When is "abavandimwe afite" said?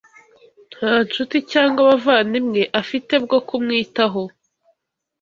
1.83-3.13